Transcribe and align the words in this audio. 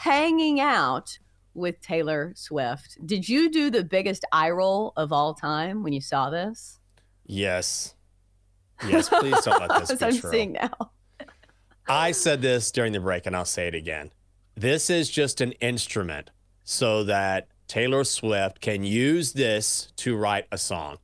hanging 0.00 0.60
out 0.60 1.18
with 1.52 1.78
Taylor 1.82 2.32
Swift. 2.34 2.96
Did 3.04 3.28
you 3.28 3.50
do 3.50 3.70
the 3.70 3.84
biggest 3.84 4.24
eye 4.32 4.48
roll 4.48 4.94
of 4.96 5.12
all 5.12 5.34
time 5.34 5.82
when 5.82 5.92
you 5.92 6.00
saw 6.00 6.30
this? 6.30 6.78
Yes. 7.26 7.94
Yes, 8.88 9.10
please 9.10 9.38
don't 9.42 9.60
let 9.60 9.78
this 9.88 9.98
be 9.98 10.06
I'm 10.06 10.16
true. 10.16 10.30
seeing 10.30 10.52
now. 10.52 10.92
I 11.86 12.12
said 12.12 12.40
this 12.40 12.70
during 12.70 12.92
the 12.92 13.00
break 13.00 13.26
and 13.26 13.36
I'll 13.36 13.44
say 13.44 13.68
it 13.68 13.74
again. 13.74 14.10
This 14.54 14.88
is 14.88 15.10
just 15.10 15.42
an 15.42 15.52
instrument 15.52 16.30
so 16.64 17.04
that 17.04 17.48
Taylor 17.68 18.04
Swift 18.04 18.62
can 18.62 18.84
use 18.84 19.34
this 19.34 19.92
to 19.96 20.16
write 20.16 20.46
a 20.50 20.56
song. 20.56 20.96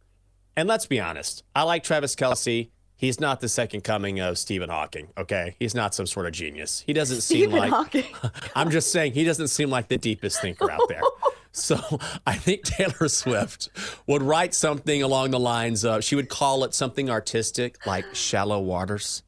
And 0.57 0.67
let's 0.67 0.87
be 0.87 1.01
honest, 1.01 1.43
I 1.55 1.65
like 1.65 1.85
Travis 1.85 2.17
Kelce. 2.17 2.71
He's 2.97 3.21
not 3.21 3.41
the 3.41 3.49
second 3.49 3.85
coming 3.85 4.21
of 4.21 4.39
Stephen 4.39 4.71
Hawking, 4.71 5.09
okay? 5.19 5.55
He's 5.59 5.75
not 5.75 5.95
some 5.95 6.07
sort 6.07 6.25
of 6.27 6.33
genius. 6.33 6.83
He 6.87 6.95
doesn't 6.95 7.21
seem 7.21 7.51
Stephen 7.51 7.59
like 7.59 7.71
Hawking. 7.71 8.05
I'm 8.55 8.71
just 8.71 8.91
saying 8.91 9.13
he 9.13 9.25
doesn't 9.25 9.49
seem 9.49 9.69
like 9.69 9.89
the 9.89 9.99
deepest 9.99 10.41
thinker 10.41 10.71
out 10.71 10.89
there. 10.89 11.03
So 11.57 11.79
I 12.27 12.35
think 12.35 12.65
Taylor 12.65 13.09
Swift 13.09 13.71
would 14.07 14.23
write 14.23 14.53
something 14.53 15.03
along 15.03 15.31
the 15.31 15.41
lines 15.41 15.87
of 15.87 16.05
she 16.05 16.15
would 16.15 16.29
call 16.29 16.65
it 16.65 16.75
something 16.75 17.09
artistic 17.09 17.79
like 17.87 18.05
shallow 18.15 18.61
waters. 18.61 19.23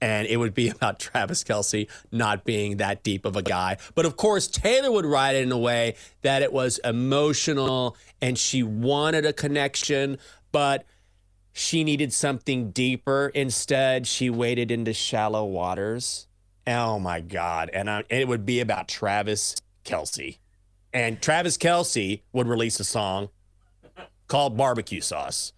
And 0.00 0.26
it 0.28 0.38
would 0.38 0.54
be 0.54 0.70
about 0.70 0.98
Travis 1.00 1.44
Kelce 1.44 1.90
not 2.10 2.46
being 2.46 2.78
that 2.78 3.02
deep 3.02 3.26
of 3.26 3.36
a 3.36 3.42
guy. 3.42 3.76
But 3.94 4.06
of 4.06 4.16
course, 4.16 4.46
Taylor 4.46 4.90
would 4.90 5.04
write 5.04 5.34
it 5.34 5.42
in 5.42 5.52
a 5.52 5.58
way 5.58 5.96
that 6.22 6.40
it 6.40 6.54
was 6.54 6.78
emotional 6.78 7.98
and 8.22 8.38
she 8.38 8.62
wanted 8.62 9.26
a 9.26 9.34
connection, 9.34 10.16
but 10.52 10.86
she 11.58 11.82
needed 11.82 12.12
something 12.12 12.70
deeper. 12.70 13.32
Instead, 13.34 14.06
she 14.06 14.30
waded 14.30 14.70
into 14.70 14.92
shallow 14.92 15.44
waters. 15.44 16.28
Oh 16.68 17.00
my 17.00 17.20
God. 17.20 17.68
And, 17.72 17.90
I, 17.90 18.04
and 18.08 18.20
it 18.20 18.28
would 18.28 18.46
be 18.46 18.60
about 18.60 18.86
Travis 18.86 19.56
Kelce. 19.84 20.38
And 20.92 21.20
Travis 21.20 21.58
Kelce 21.58 22.22
would 22.32 22.46
release 22.46 22.78
a 22.78 22.84
song 22.84 23.30
called 24.28 24.56
Barbecue 24.56 25.00
Sauce. 25.00 25.52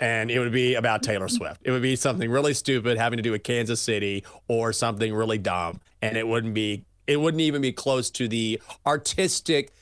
And 0.00 0.30
it 0.30 0.38
would 0.38 0.52
be 0.52 0.74
about 0.74 1.02
Taylor 1.02 1.28
Swift. 1.28 1.60
It 1.64 1.70
would 1.70 1.82
be 1.82 1.96
something 1.96 2.30
really 2.30 2.54
stupid 2.54 2.96
having 2.96 3.18
to 3.18 3.22
do 3.22 3.32
with 3.32 3.42
Kansas 3.42 3.82
City 3.82 4.24
or 4.48 4.72
something 4.72 5.12
really 5.12 5.38
dumb. 5.38 5.80
And 6.00 6.16
it 6.16 6.26
wouldn't 6.26 6.54
be, 6.54 6.86
it 7.06 7.18
wouldn't 7.18 7.42
even 7.42 7.60
be 7.60 7.72
close 7.72 8.10
to 8.12 8.26
the 8.26 8.62
artistic 8.86 9.74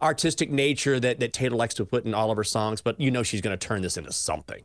artistic 0.00 0.50
nature 0.50 1.00
that, 1.00 1.20
that 1.20 1.32
Taylor 1.32 1.56
likes 1.56 1.74
to 1.74 1.84
put 1.84 2.04
in 2.04 2.14
all 2.14 2.30
of 2.30 2.36
her 2.36 2.44
songs, 2.44 2.80
but 2.80 3.00
you 3.00 3.10
know 3.10 3.22
she's 3.22 3.40
going 3.40 3.56
to 3.56 3.66
turn 3.66 3.82
this 3.82 3.96
into 3.96 4.12
something. 4.12 4.62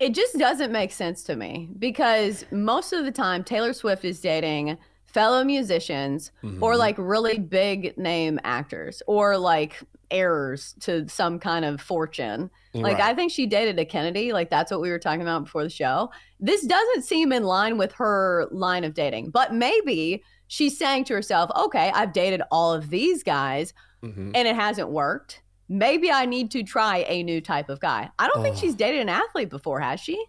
It 0.00 0.12
just 0.14 0.36
doesn't 0.38 0.72
make 0.72 0.90
sense 0.90 1.22
to 1.24 1.36
me 1.36 1.68
because 1.78 2.44
most 2.50 2.92
of 2.92 3.04
the 3.04 3.12
time 3.12 3.44
Taylor 3.44 3.72
Swift 3.72 4.04
is 4.04 4.20
dating 4.20 4.76
fellow 5.04 5.44
musicians 5.44 6.32
Mm-hmm. 6.42 6.62
or 6.62 6.76
like 6.76 6.96
really 6.98 7.38
big 7.38 7.96
name 7.96 8.40
actors 8.42 9.02
or 9.06 9.38
like 9.38 9.80
heirs 10.10 10.74
to 10.80 11.08
some 11.08 11.38
kind 11.38 11.64
of 11.64 11.80
fortune. 11.80 12.50
Like 12.74 12.98
Right. 12.98 13.10
I 13.10 13.14
think 13.14 13.30
she 13.32 13.46
dated 13.46 13.78
a 13.78 13.84
Kennedy, 13.84 14.32
like 14.32 14.50
that's 14.50 14.70
what 14.70 14.80
we 14.80 14.90
were 14.90 14.98
talking 14.98 15.22
about 15.22 15.44
before 15.44 15.62
the 15.62 15.70
show. 15.70 16.10
This 16.40 16.66
doesn't 16.66 17.02
seem 17.02 17.32
in 17.32 17.44
line 17.44 17.78
with 17.78 17.92
her 17.92 18.46
line 18.50 18.84
of 18.84 18.94
dating. 18.94 19.30
But 19.30 19.54
maybe 19.54 20.22
she's 20.48 20.76
saying 20.78 21.04
to 21.04 21.14
herself, 21.14 21.50
"Okay, 21.56 21.90
I've 21.94 22.12
dated 22.12 22.42
all 22.50 22.72
of 22.72 22.90
these 22.90 23.22
guys 23.22 23.72
Mhm. 24.02 24.32
and 24.34 24.48
it 24.48 24.54
hasn't 24.56 24.90
worked. 24.90 25.42
Maybe 25.68 26.10
I 26.10 26.26
need 26.26 26.50
to 26.50 26.62
try 26.62 27.04
a 27.08 27.22
new 27.22 27.40
type 27.40 27.68
of 27.68 27.80
guy." 27.80 28.10
I 28.18 28.28
don't 28.28 28.42
think 28.42 28.56
Oh. 28.56 28.58
she's 28.60 28.74
dated 28.74 29.00
an 29.00 29.08
athlete 29.08 29.50
before, 29.50 29.80
has 29.80 30.00
she? 30.00 30.22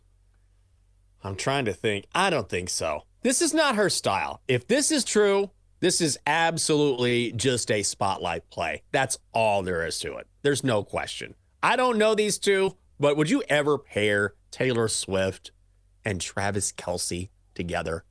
I'm 1.23 1.35
trying 1.35 1.65
to 1.65 1.73
think. 1.73 2.05
I 2.13 2.29
don't 2.29 2.49
think 2.49 2.69
so. 2.69 3.01
This 3.23 3.41
is 3.41 3.53
not 3.53 3.75
her 3.75 3.89
style. 3.89 4.41
If 4.47 4.67
this 4.67 4.91
is 4.91 5.03
true, 5.03 5.49
this 5.85 6.01
is 6.01 6.17
absolutely 6.25 7.31
just 7.33 7.69
a 7.69 7.83
spotlight 7.83 8.49
play. 8.49 8.81
That's 8.91 9.19
all 9.35 9.61
there 9.61 9.85
is 9.85 9.99
to 9.99 10.15
it. 10.15 10.25
There's 10.41 10.63
no 10.63 10.83
question. 10.83 11.35
I 11.61 11.75
don't 11.75 11.99
know 11.99 12.15
these 12.15 12.39
two, 12.39 12.75
but 12.99 13.15
would 13.17 13.29
you 13.29 13.43
ever 13.49 13.77
pair 13.77 14.33
Taylor 14.49 14.87
Swift 14.87 15.51
and 16.03 16.19
Travis 16.19 16.71
Kelce 16.71 17.29
together? 17.53 18.03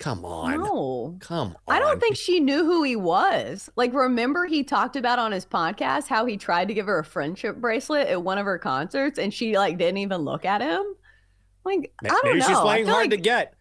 Come 0.00 0.24
on. 0.24 0.62
No. 0.62 1.16
Come 1.20 1.56
on. 1.68 1.76
I 1.76 1.78
don't 1.78 2.00
think 2.00 2.16
she 2.16 2.40
knew 2.40 2.64
who 2.64 2.82
he 2.82 2.96
was. 2.96 3.70
Like, 3.76 3.94
remember 3.94 4.46
he 4.46 4.64
talked 4.64 4.96
about 4.96 5.20
on 5.20 5.30
his 5.30 5.46
podcast 5.46 6.08
how 6.08 6.24
he 6.24 6.36
tried 6.36 6.66
to 6.66 6.74
give 6.74 6.86
her 6.86 6.98
a 6.98 7.04
friendship 7.04 7.54
bracelet 7.54 8.08
at 8.08 8.20
one 8.20 8.38
of 8.38 8.46
her 8.46 8.58
concerts 8.58 9.20
and 9.20 9.32
she 9.32 9.56
like 9.56 9.78
didn't 9.78 9.98
even 9.98 10.22
look 10.22 10.44
at 10.44 10.60
him? 10.60 10.82
Like, 11.64 11.92
I 12.02 12.08
don't 12.08 12.24
Maybe 12.24 12.40
know. 12.40 12.48
she's 12.48 12.58
playing 12.58 12.86
hard 12.88 13.02
like, 13.04 13.10
to 13.10 13.16
get. 13.18 13.54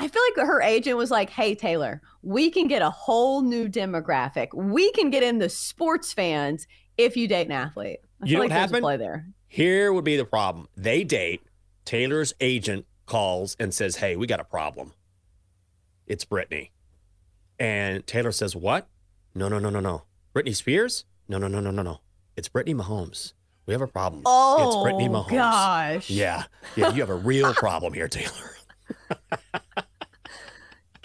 I 0.00 0.08
feel 0.08 0.22
like 0.36 0.46
her 0.46 0.62
agent 0.62 0.96
was 0.96 1.10
like, 1.10 1.30
"Hey 1.30 1.54
Taylor, 1.54 2.00
we 2.22 2.50
can 2.50 2.66
get 2.68 2.82
a 2.82 2.90
whole 2.90 3.42
new 3.42 3.68
demographic. 3.68 4.48
We 4.54 4.90
can 4.92 5.10
get 5.10 5.22
in 5.22 5.38
the 5.38 5.48
sports 5.48 6.12
fans 6.12 6.66
if 6.96 7.16
you 7.16 7.28
date 7.28 7.46
an 7.46 7.52
athlete." 7.52 8.00
I 8.22 8.26
You 8.26 8.30
feel 8.30 8.36
know 8.38 8.40
like 8.44 8.50
what 8.50 8.58
happened? 8.58 8.82
play 8.82 8.96
there. 8.96 9.26
Here 9.48 9.92
would 9.92 10.04
be 10.04 10.16
the 10.16 10.24
problem. 10.24 10.68
They 10.76 11.04
date. 11.04 11.42
Taylor's 11.84 12.32
agent 12.40 12.86
calls 13.06 13.56
and 13.58 13.74
says, 13.74 13.96
Hey, 13.96 14.14
we 14.16 14.26
got 14.26 14.38
a 14.40 14.44
problem. 14.44 14.92
It's 16.06 16.24
Britney. 16.24 16.70
And 17.58 18.06
Taylor 18.06 18.30
says, 18.32 18.54
What? 18.54 18.88
No, 19.34 19.48
no, 19.48 19.58
no, 19.58 19.70
no, 19.70 19.80
no. 19.80 20.04
Britney 20.34 20.54
Spears? 20.54 21.04
No, 21.28 21.38
no, 21.38 21.48
no, 21.48 21.60
no, 21.60 21.70
no, 21.70 21.82
no. 21.82 22.00
It's 22.36 22.48
Brittany 22.48 22.74
Mahomes. 22.74 23.32
We 23.66 23.72
have 23.74 23.80
a 23.82 23.86
problem. 23.86 24.22
Oh, 24.26 24.66
it's 24.66 24.82
Brittany 24.84 25.08
oh, 25.08 25.22
Mahomes. 25.24 25.30
gosh. 25.30 26.10
Yeah. 26.10 26.44
Yeah. 26.76 26.92
You 26.92 27.00
have 27.00 27.10
a 27.10 27.14
real 27.14 27.52
problem 27.54 27.92
here, 27.92 28.08
Taylor. 28.08 28.56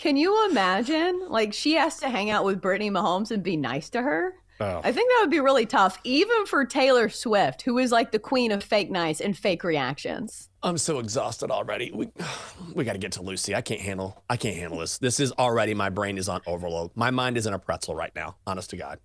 Can 0.06 0.18
you 0.18 0.48
imagine? 0.52 1.30
Like, 1.30 1.52
she 1.52 1.74
has 1.74 1.98
to 2.02 2.10
hang 2.10 2.30
out 2.30 2.46
with 2.46 2.62
Brittany 2.62 2.92
Mahomes 2.92 3.32
and 3.32 3.42
be 3.42 3.58
nice 3.58 3.90
to 3.90 4.04
her. 4.04 4.36
Oh. 4.60 4.80
I 4.84 4.92
think 4.92 5.10
that 5.10 5.18
would 5.22 5.32
be 5.32 5.40
really 5.40 5.66
tough, 5.66 5.98
even 6.04 6.46
for 6.46 6.64
Taylor 6.64 7.10
Swift, 7.10 7.64
who 7.64 7.80
is 7.80 7.92
like 7.92 8.12
the 8.12 8.20
queen 8.20 8.52
of 8.52 8.64
fake 8.64 8.92
nice 8.92 9.20
and 9.20 9.36
fake 9.36 9.64
reactions. 9.64 10.52
I'm 10.62 10.78
so 10.78 11.00
exhausted 11.00 11.50
already. 11.50 11.92
We 11.92 12.10
we 12.76 12.84
got 12.84 12.94
to 12.94 13.00
get 13.00 13.14
to 13.14 13.24
Lucy. 13.24 13.56
I 13.56 13.62
can't 13.62 13.82
handle. 13.82 14.24
I 14.30 14.38
can't 14.38 14.56
handle 14.56 14.78
this. 14.78 15.00
This 15.00 15.20
is 15.20 15.32
already 15.40 15.74
my 15.74 15.90
brain 15.90 16.20
is 16.20 16.30
on 16.30 16.42
overload. 16.46 16.92
My 16.94 17.10
mind 17.10 17.36
is 17.36 17.48
in 17.48 17.56
a 17.56 17.60
pretzel 17.60 17.96
right 17.96 18.14
now. 18.16 18.36
Honest 18.46 18.70
to 18.70 18.78
God. 18.78 19.00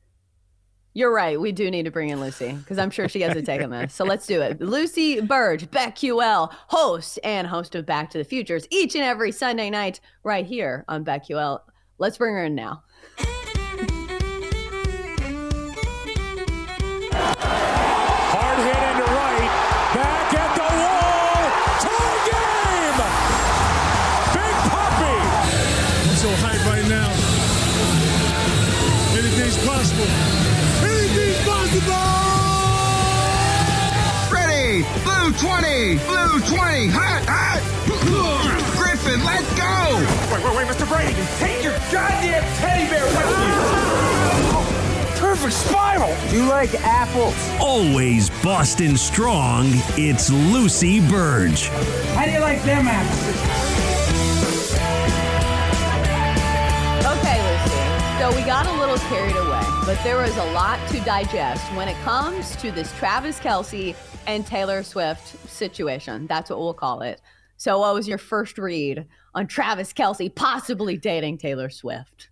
You're 0.92 1.14
right. 1.14 1.40
We 1.40 1.52
do 1.52 1.70
need 1.70 1.84
to 1.84 1.90
bring 1.90 2.08
in 2.08 2.20
Lucy 2.20 2.52
because 2.52 2.78
I'm 2.78 2.90
sure 2.90 3.08
she 3.08 3.20
has 3.20 3.36
a 3.36 3.42
take 3.42 3.62
on 3.62 3.70
this. 3.70 3.94
So 3.94 4.04
let's 4.04 4.26
do 4.26 4.40
it. 4.40 4.60
Lucy 4.60 5.20
Burdge, 5.20 5.68
BetQL, 5.68 6.52
host 6.66 7.18
and 7.22 7.46
host 7.46 7.76
of 7.76 7.86
Back 7.86 8.10
to 8.10 8.18
the 8.18 8.24
Futures 8.24 8.66
each 8.70 8.96
and 8.96 9.04
every 9.04 9.30
Sunday 9.30 9.70
night 9.70 10.00
right 10.24 10.44
here 10.44 10.84
on 10.88 11.04
BetQL. 11.04 11.60
Let's 11.98 12.18
bring 12.18 12.34
her 12.34 12.44
in 12.44 12.56
now. 12.56 12.82
Hard 29.92 30.39
20, 35.40 35.94
blue 36.04 36.38
20, 36.40 36.88
hot, 36.92 37.24
hot. 37.26 37.60
Griffin, 38.76 39.24
let's 39.24 39.48
go. 39.56 39.96
Wait, 40.30 40.44
wait, 40.44 40.54
wait, 40.54 40.66
Mr. 40.68 40.86
Brady, 40.86 41.14
take 41.38 41.64
your 41.64 41.72
goddamn 41.90 42.44
teddy 42.60 42.90
bear 42.90 43.02
with 43.06 43.16
you. 43.24 45.16
Perfect 45.18 45.54
spiral. 45.54 46.14
You 46.30 46.44
like 46.44 46.74
apples? 46.84 47.34
Always 47.58 48.28
Boston 48.42 48.98
strong. 48.98 49.68
It's 49.96 50.28
Lucy 50.28 51.00
Burdge. 51.00 51.68
How 52.14 52.26
do 52.26 52.32
you 52.32 52.40
like 52.40 52.62
them 52.64 52.86
apples? 52.86 53.79
We 58.30 58.46
got 58.46 58.64
a 58.64 58.72
little 58.78 58.96
carried 59.08 59.36
away, 59.36 59.62
but 59.84 59.98
there 60.04 60.18
was 60.18 60.36
a 60.36 60.52
lot 60.52 60.78
to 60.90 61.00
digest 61.00 61.64
when 61.74 61.88
it 61.88 61.96
comes 62.04 62.54
to 62.56 62.70
this 62.70 62.92
Travis 62.96 63.40
Kelce 63.40 63.96
and 64.26 64.46
Taylor 64.46 64.84
Swift 64.84 65.48
situation. 65.50 66.28
That's 66.28 66.48
what 66.48 66.60
we'll 66.60 66.72
call 66.72 67.02
it. 67.02 67.20
So, 67.56 67.80
what 67.80 67.92
was 67.92 68.06
your 68.06 68.18
first 68.18 68.56
read 68.56 69.06
on 69.34 69.48
Travis 69.48 69.92
Kelce 69.92 70.32
possibly 70.32 70.96
dating 70.96 71.38
Taylor 71.38 71.70
Swift? 71.70 72.30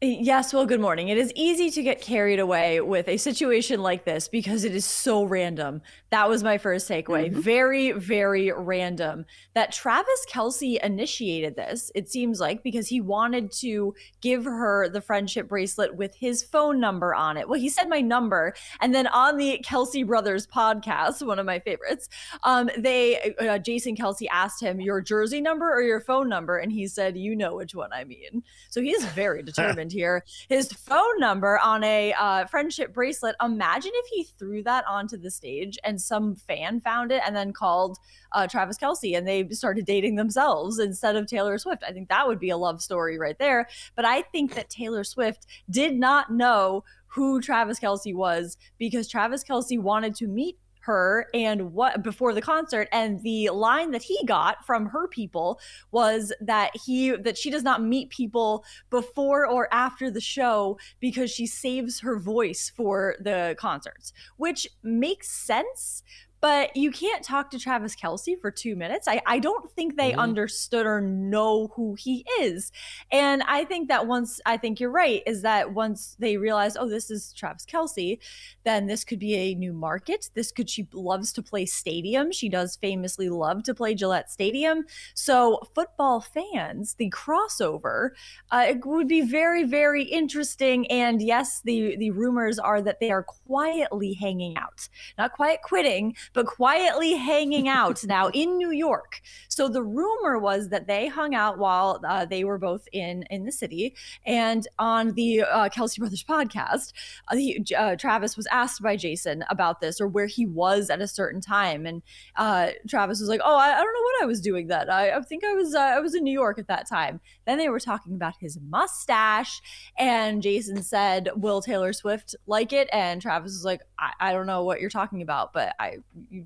Yes, 0.00 0.54
well, 0.54 0.64
good 0.64 0.80
morning. 0.80 1.08
It 1.08 1.18
is 1.18 1.32
easy 1.34 1.68
to 1.70 1.82
get 1.82 2.00
carried 2.00 2.38
away 2.38 2.80
with 2.80 3.06
a 3.06 3.18
situation 3.18 3.82
like 3.82 4.04
this 4.04 4.28
because 4.28 4.64
it 4.64 4.74
is 4.74 4.86
so 4.86 5.24
random. 5.24 5.82
That 6.10 6.28
was 6.28 6.42
my 6.42 6.58
first 6.58 6.88
takeaway. 6.88 7.30
Mm-hmm. 7.30 7.40
Very, 7.40 7.92
very 7.92 8.50
random. 8.50 9.26
That 9.54 9.70
Travis 9.70 10.26
Kelce 10.28 10.82
initiated 10.82 11.54
this, 11.54 11.92
it 11.94 12.08
seems 12.08 12.40
like, 12.40 12.64
because 12.64 12.88
he 12.88 13.00
wanted 13.00 13.52
to 13.52 13.94
give 14.20 14.44
her 14.44 14.88
the 14.88 15.00
friendship 15.00 15.48
bracelet 15.48 15.94
with 15.94 16.14
his 16.16 16.42
phone 16.42 16.80
number 16.80 17.14
on 17.14 17.36
it. 17.36 17.48
Well, 17.48 17.60
he 17.60 17.68
said 17.68 17.88
my 17.88 18.00
number. 18.00 18.54
And 18.80 18.92
then 18.92 19.06
on 19.06 19.36
the 19.36 19.64
Kelce 19.64 20.04
Brothers 20.04 20.48
podcast, 20.48 21.24
one 21.24 21.38
of 21.38 21.46
my 21.46 21.60
favorites, 21.60 22.08
um, 22.42 22.70
they, 22.76 23.34
uh, 23.38 23.58
Jason 23.58 23.94
Kelce 23.94 24.26
asked 24.32 24.60
him, 24.60 24.80
Your 24.80 25.00
jersey 25.00 25.40
number 25.40 25.72
or 25.72 25.82
your 25.82 26.00
phone 26.00 26.28
number? 26.28 26.58
And 26.58 26.72
he 26.72 26.88
said, 26.88 27.16
You 27.16 27.36
know 27.36 27.54
which 27.54 27.74
one 27.74 27.92
I 27.92 28.02
mean. 28.02 28.42
So 28.68 28.82
he 28.82 28.90
is 28.90 29.04
very 29.06 29.42
determined 29.44 29.92
here. 29.92 30.24
His 30.48 30.72
phone 30.72 31.20
number 31.20 31.58
on 31.60 31.84
a 31.84 32.12
uh, 32.14 32.46
friendship 32.46 32.92
bracelet. 32.92 33.36
Imagine 33.40 33.92
if 33.94 34.06
he 34.06 34.24
threw 34.24 34.64
that 34.64 34.84
onto 34.88 35.16
the 35.16 35.30
stage 35.30 35.78
and 35.84 35.99
some 36.00 36.36
fan 36.36 36.80
found 36.80 37.12
it 37.12 37.22
and 37.26 37.34
then 37.34 37.52
called 37.52 37.98
uh, 38.32 38.46
Travis 38.46 38.78
Kelce 38.78 39.16
and 39.16 39.26
they 39.26 39.48
started 39.50 39.84
dating 39.84 40.16
themselves 40.16 40.78
instead 40.78 41.16
of 41.16 41.26
Taylor 41.26 41.58
Swift. 41.58 41.82
I 41.86 41.92
think 41.92 42.08
that 42.08 42.26
would 42.26 42.38
be 42.38 42.50
a 42.50 42.56
love 42.56 42.82
story 42.82 43.18
right 43.18 43.38
there. 43.38 43.68
But 43.96 44.04
I 44.04 44.22
think 44.22 44.54
that 44.54 44.70
Taylor 44.70 45.04
Swift 45.04 45.46
did 45.68 45.96
not 45.96 46.32
know 46.32 46.84
who 47.06 47.40
Travis 47.40 47.80
Kelce 47.80 48.14
was 48.14 48.56
because 48.78 49.08
Travis 49.08 49.42
Kelce 49.42 49.80
wanted 49.80 50.14
to 50.16 50.26
meet 50.26 50.58
her 50.80 51.26
and 51.34 51.72
what 51.72 52.02
before 52.02 52.32
the 52.34 52.42
concert. 52.42 52.88
And 52.92 53.22
the 53.22 53.50
line 53.50 53.90
that 53.92 54.02
he 54.02 54.18
got 54.24 54.64
from 54.64 54.86
her 54.86 55.08
people 55.08 55.60
was 55.90 56.32
that 56.40 56.70
he 56.84 57.10
that 57.10 57.38
she 57.38 57.50
does 57.50 57.62
not 57.62 57.82
meet 57.82 58.10
people 58.10 58.64
before 58.90 59.46
or 59.46 59.68
after 59.72 60.10
the 60.10 60.20
show 60.20 60.78
because 61.00 61.30
she 61.30 61.46
saves 61.46 62.00
her 62.00 62.18
voice 62.18 62.72
for 62.74 63.16
the 63.20 63.54
concerts 63.58 64.12
which 64.36 64.68
makes 64.82 65.30
sense 65.30 66.02
but 66.40 66.74
you 66.76 66.90
can't 66.90 67.24
talk 67.24 67.50
to 67.50 67.58
Travis 67.58 67.94
Kelce 67.94 68.40
for 68.40 68.50
two 68.50 68.76
minutes. 68.76 69.06
I, 69.08 69.20
I 69.26 69.38
don't 69.38 69.70
think 69.72 69.96
they 69.96 70.12
mm-hmm. 70.12 70.20
understood 70.20 70.86
or 70.86 71.00
know 71.00 71.68
who 71.74 71.94
he 71.98 72.24
is. 72.40 72.72
And 73.10 73.42
I 73.42 73.64
think 73.64 73.88
that 73.88 74.06
once, 74.06 74.40
I 74.46 74.56
think 74.56 74.80
you're 74.80 74.90
right, 74.90 75.22
is 75.26 75.42
that 75.42 75.72
once 75.72 76.16
they 76.18 76.36
realize, 76.36 76.76
oh, 76.76 76.88
this 76.88 77.10
is 77.10 77.32
Travis 77.32 77.66
Kelce, 77.66 78.18
then 78.64 78.86
this 78.86 79.04
could 79.04 79.18
be 79.18 79.34
a 79.34 79.54
new 79.54 79.72
market. 79.72 80.30
This 80.34 80.52
could, 80.52 80.70
she 80.70 80.88
loves 80.92 81.32
to 81.34 81.42
play 81.42 81.66
stadium. 81.66 82.32
She 82.32 82.48
does 82.48 82.76
famously 82.76 83.28
love 83.28 83.62
to 83.64 83.74
play 83.74 83.94
Gillette 83.94 84.30
Stadium. 84.30 84.84
So, 85.14 85.60
football 85.74 86.20
fans, 86.20 86.94
the 86.94 87.10
crossover 87.10 88.10
uh, 88.50 88.66
it 88.68 88.84
would 88.84 89.08
be 89.08 89.20
very, 89.22 89.64
very 89.64 90.04
interesting. 90.04 90.90
And 90.90 91.22
yes, 91.22 91.60
the, 91.64 91.96
the 91.96 92.10
rumors 92.10 92.58
are 92.58 92.82
that 92.82 93.00
they 93.00 93.10
are 93.10 93.22
quietly 93.22 94.14
hanging 94.14 94.56
out, 94.56 94.88
not 95.18 95.32
quiet 95.32 95.60
quitting, 95.62 96.16
but 96.32 96.46
quietly 96.46 97.14
hanging 97.14 97.68
out 97.68 98.04
now 98.04 98.28
in 98.28 98.56
New 98.56 98.70
York. 98.70 99.20
So 99.48 99.68
the 99.68 99.82
rumor 99.82 100.38
was 100.38 100.68
that 100.68 100.86
they 100.86 101.08
hung 101.08 101.34
out 101.34 101.58
while 101.58 102.00
uh, 102.06 102.24
they 102.24 102.44
were 102.44 102.58
both 102.58 102.88
in 102.92 103.24
in 103.30 103.44
the 103.44 103.52
city. 103.52 103.94
And 104.24 104.66
on 104.78 105.12
the 105.12 105.42
uh, 105.42 105.68
Kelce 105.68 105.98
Brothers 105.98 106.24
podcast, 106.24 106.92
uh, 107.28 107.36
he, 107.36 107.64
uh, 107.76 107.96
Travis 107.96 108.36
was 108.36 108.46
asked 108.46 108.82
by 108.82 108.96
Jason 108.96 109.44
about 109.48 109.80
this 109.80 110.00
or 110.00 110.08
where 110.08 110.26
he 110.26 110.46
was 110.46 110.90
at 110.90 111.00
a 111.00 111.08
certain 111.08 111.40
time, 111.40 111.86
and 111.86 112.02
uh, 112.36 112.70
Travis 112.88 113.20
was 113.20 113.28
like, 113.28 113.40
"Oh, 113.44 113.56
I, 113.56 113.72
I, 113.72 113.82
don't 113.82 113.94
know 113.94 114.02
what 114.02 114.22
I 114.22 114.26
was 114.26 114.40
doing 114.40 114.68
then. 114.68 114.90
I, 114.90 115.10
I 115.10 115.20
think 115.22 115.44
I 115.44 115.54
was 115.54 115.74
uh, 115.74 115.78
I 115.78 116.00
was 116.00 116.14
in 116.14 116.24
New 116.24 116.32
York 116.32 116.58
at 116.58 116.68
that 116.68 116.88
time." 116.88 117.20
Then 117.46 117.58
they 117.58 117.68
were 117.68 117.80
talking 117.80 118.14
about 118.14 118.34
his 118.40 118.58
mustache, 118.68 119.60
and 119.98 120.42
Jason 120.42 120.82
said, 120.82 121.30
"Will 121.36 121.60
Taylor 121.60 121.92
Swift 121.92 122.34
like 122.46 122.72
it?" 122.72 122.88
And 122.92 123.20
Travis 123.20 123.52
was 123.52 123.64
like, 123.64 123.80
I, 123.98 124.12
I 124.20 124.32
don't 124.32 124.46
know 124.46 124.64
what 124.64 124.80
you're 124.80 124.90
talking 124.90 125.22
about, 125.22 125.52
but 125.52 125.74
I 125.78 125.98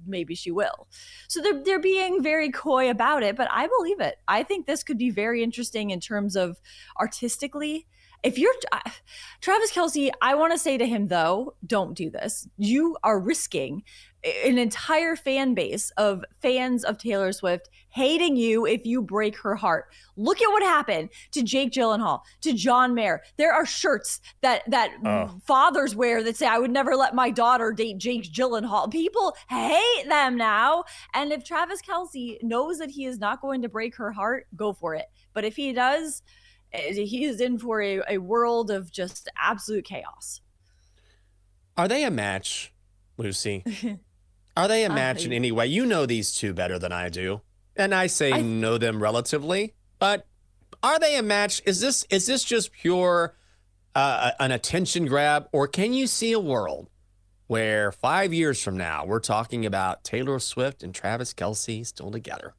maybe 0.06 0.34
she 0.34 0.50
will. 0.50 0.88
So 1.28 1.40
they're 1.40 1.62
they're 1.62 1.80
being 1.80 2.22
very 2.22 2.50
coy 2.50 2.90
about 2.90 3.22
it, 3.22 3.36
but 3.36 3.48
I 3.50 3.66
believe 3.66 4.00
it. 4.00 4.16
I 4.28 4.42
think 4.42 4.66
this 4.66 4.82
could 4.82 4.98
be 4.98 5.10
very 5.10 5.42
interesting 5.42 5.90
in 5.90 6.00
terms 6.00 6.36
of 6.36 6.60
artistically. 6.98 7.86
If 8.22 8.38
you're 8.38 8.54
uh, 8.72 8.80
Travis 9.42 9.70
Kelce, 9.70 10.10
I 10.22 10.34
want 10.34 10.52
to 10.52 10.58
say 10.58 10.78
to 10.78 10.86
him 10.86 11.08
though, 11.08 11.54
don't 11.66 11.94
do 11.94 12.08
this. 12.08 12.48
You 12.56 12.96
are 13.04 13.20
risking 13.20 13.82
an 14.24 14.56
entire 14.58 15.16
fan 15.16 15.52
base 15.54 15.90
of 15.98 16.24
fans 16.40 16.82
of 16.84 16.96
Taylor 16.96 17.32
Swift 17.32 17.68
hating 17.90 18.36
you 18.36 18.64
if 18.66 18.86
you 18.86 19.02
break 19.02 19.36
her 19.38 19.54
heart. 19.54 19.86
Look 20.16 20.40
at 20.40 20.48
what 20.48 20.62
happened 20.62 21.10
to 21.32 21.42
Jake 21.42 21.72
Gyllenhaal, 21.72 22.20
to 22.40 22.54
John 22.54 22.94
Mayer. 22.94 23.22
There 23.36 23.52
are 23.52 23.66
shirts 23.66 24.20
that 24.40 24.62
that 24.70 24.92
oh. 25.04 25.38
fathers 25.44 25.94
wear 25.94 26.22
that 26.22 26.36
say, 26.36 26.46
"I 26.46 26.58
would 26.58 26.70
never 26.70 26.96
let 26.96 27.14
my 27.14 27.30
daughter 27.30 27.72
date 27.72 27.98
Jake 27.98 28.24
Gyllenhaal." 28.24 28.90
People 28.90 29.36
hate 29.50 30.08
them 30.08 30.36
now, 30.36 30.84
and 31.12 31.32
if 31.32 31.44
Travis 31.44 31.82
Kelce 31.82 32.42
knows 32.42 32.78
that 32.78 32.90
he 32.90 33.04
is 33.04 33.18
not 33.18 33.42
going 33.42 33.62
to 33.62 33.68
break 33.68 33.94
her 33.96 34.10
heart, 34.10 34.46
go 34.56 34.72
for 34.72 34.94
it. 34.94 35.06
But 35.34 35.44
if 35.44 35.56
he 35.56 35.72
does, 35.72 36.22
eh, 36.72 36.92
he 36.92 37.24
is 37.24 37.40
in 37.40 37.58
for 37.58 37.82
a, 37.82 38.00
a 38.08 38.18
world 38.18 38.70
of 38.70 38.90
just 38.90 39.28
absolute 39.38 39.84
chaos. 39.84 40.40
Are 41.76 41.88
they 41.88 42.04
a 42.04 42.10
match, 42.10 42.72
Lucy? 43.18 43.64
Are 44.56 44.68
they 44.68 44.84
a 44.84 44.88
match 44.88 45.24
in 45.24 45.32
any 45.32 45.50
way? 45.50 45.66
You 45.66 45.84
know 45.84 46.06
these 46.06 46.32
two 46.32 46.54
better 46.54 46.78
than 46.78 46.92
I 46.92 47.08
do. 47.08 47.40
And 47.76 47.94
I 47.94 48.06
say 48.06 48.32
I... 48.32 48.40
know 48.40 48.78
them 48.78 49.02
relatively, 49.02 49.74
but 49.98 50.26
are 50.82 50.98
they 50.98 51.16
a 51.16 51.22
match? 51.22 51.60
Is 51.66 51.80
this 51.80 52.06
is 52.10 52.26
this 52.26 52.44
just 52.44 52.70
pure 52.72 53.34
uh, 53.94 54.30
an 54.38 54.52
attention 54.52 55.06
grab, 55.06 55.48
or 55.52 55.66
can 55.66 55.92
you 55.92 56.06
see 56.06 56.32
a 56.32 56.38
world 56.38 56.88
where 57.46 57.90
five 57.90 58.32
years 58.32 58.62
from 58.62 58.76
now 58.76 59.04
we're 59.04 59.20
talking 59.20 59.66
about 59.66 60.04
Taylor 60.04 60.38
Swift 60.38 60.82
and 60.82 60.94
Travis 60.94 61.34
Kelce 61.34 61.84
still 61.86 62.12
together? 62.12 62.54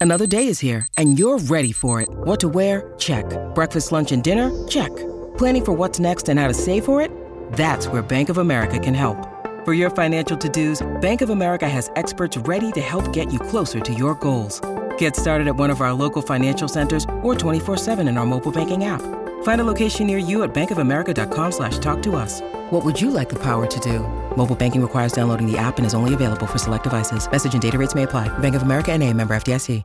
Another 0.00 0.26
day 0.26 0.46
is 0.46 0.60
here, 0.60 0.86
and 0.96 1.18
you're 1.18 1.38
ready 1.38 1.72
for 1.72 2.00
it. 2.00 2.08
What 2.10 2.40
to 2.40 2.48
wear? 2.48 2.94
Check. 2.98 3.24
Breakfast, 3.54 3.90
lunch, 3.90 4.12
and 4.12 4.22
dinner? 4.22 4.50
Check. 4.68 4.94
Planning 5.38 5.64
for 5.64 5.72
what's 5.72 5.98
next 5.98 6.28
and 6.28 6.38
how 6.38 6.48
to 6.48 6.54
save 6.54 6.84
for 6.84 7.00
it? 7.00 7.10
That's 7.52 7.88
where 7.88 8.02
Bank 8.02 8.28
of 8.28 8.38
America 8.38 8.78
can 8.78 8.94
help. 8.94 9.37
For 9.68 9.74
your 9.74 9.90
financial 9.90 10.38
to-dos, 10.38 10.80
Bank 11.02 11.20
of 11.20 11.28
America 11.28 11.68
has 11.68 11.90
experts 11.94 12.38
ready 12.38 12.72
to 12.72 12.80
help 12.80 13.12
get 13.12 13.30
you 13.30 13.38
closer 13.38 13.80
to 13.80 13.92
your 13.92 14.14
goals. 14.14 14.62
Get 14.96 15.14
started 15.14 15.46
at 15.46 15.56
one 15.56 15.68
of 15.68 15.82
our 15.82 15.92
local 15.92 16.22
financial 16.22 16.68
centers 16.68 17.04
or 17.22 17.34
24-7 17.34 18.08
in 18.08 18.16
our 18.16 18.24
mobile 18.24 18.50
banking 18.50 18.86
app. 18.86 19.02
Find 19.42 19.60
a 19.60 19.64
location 19.64 20.06
near 20.06 20.16
you 20.16 20.42
at 20.42 20.54
bankofamerica.com 20.54 21.52
slash 21.52 21.76
talk 21.80 22.00
to 22.04 22.16
us. 22.16 22.40
What 22.70 22.82
would 22.82 22.98
you 22.98 23.10
like 23.10 23.28
the 23.28 23.42
power 23.42 23.66
to 23.66 23.80
do? 23.80 23.98
Mobile 24.38 24.56
banking 24.56 24.80
requires 24.80 25.12
downloading 25.12 25.46
the 25.46 25.58
app 25.58 25.76
and 25.76 25.86
is 25.86 25.92
only 25.92 26.14
available 26.14 26.46
for 26.46 26.58
select 26.58 26.84
devices. 26.84 27.30
Message 27.30 27.52
and 27.52 27.60
data 27.60 27.76
rates 27.76 27.94
may 27.94 28.04
apply. 28.04 28.26
Bank 28.38 28.54
of 28.54 28.62
America 28.62 28.90
and 28.92 29.02
a 29.02 29.12
member 29.12 29.36
FDIC. 29.36 29.84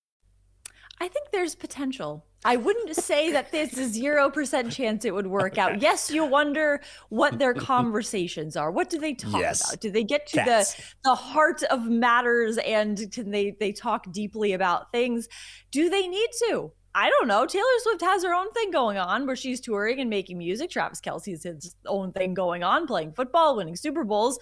I 1.01 1.07
think 1.07 1.31
there's 1.31 1.55
potential. 1.55 2.23
I 2.45 2.57
wouldn't 2.57 2.95
say 2.95 3.31
that 3.31 3.51
there's 3.51 3.75
a 3.75 3.87
zero 3.87 4.29
percent 4.29 4.71
chance 4.71 5.03
it 5.03 5.15
would 5.15 5.25
work 5.25 5.57
out. 5.57 5.81
Yes, 5.81 6.11
you 6.11 6.23
wonder 6.23 6.79
what 7.09 7.39
their 7.39 7.55
conversations 7.55 8.55
are. 8.55 8.69
What 8.69 8.91
do 8.91 8.99
they 8.99 9.15
talk 9.15 9.41
yes. 9.41 9.67
about? 9.67 9.81
Do 9.81 9.89
they 9.89 10.03
get 10.03 10.27
to 10.27 10.35
the 10.37 10.75
the 11.03 11.15
heart 11.15 11.63
of 11.63 11.87
matters 11.87 12.59
and 12.59 13.11
can 13.11 13.31
they 13.31 13.55
they 13.59 13.71
talk 13.71 14.11
deeply 14.11 14.53
about 14.53 14.91
things? 14.91 15.27
Do 15.71 15.89
they 15.89 16.07
need 16.07 16.29
to? 16.47 16.71
I 16.93 17.09
don't 17.09 17.27
know. 17.27 17.47
Taylor 17.47 17.65
Swift 17.79 18.01
has 18.01 18.23
her 18.23 18.35
own 18.35 18.51
thing 18.51 18.69
going 18.69 18.99
on 18.99 19.25
where 19.25 19.35
she's 19.35 19.59
touring 19.59 19.99
and 20.01 20.09
making 20.09 20.37
music. 20.37 20.69
Travis 20.69 21.01
Kelce's 21.01 21.43
his 21.43 21.75
own 21.87 22.11
thing 22.11 22.35
going 22.35 22.63
on, 22.63 22.85
playing 22.85 23.13
football, 23.13 23.55
winning 23.55 23.75
Super 23.75 24.03
Bowls. 24.03 24.37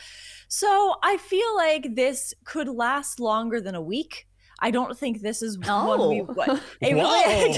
So 0.50 0.96
I 1.04 1.16
feel 1.18 1.56
like 1.56 1.96
this 1.96 2.34
could 2.44 2.68
last 2.68 3.22
longer 3.22 3.62
than 3.62 3.76
a 3.76 3.82
week. 3.82 4.26
I 4.62 4.72
don't 4.72 4.98
think 4.98 5.22
this 5.22 5.42
is 5.42 5.58
oh. 5.68 5.98
one 5.98 6.10
we 6.10 6.22
what 6.22 6.48
Whoa. 6.50 6.60
Really, 6.82 7.54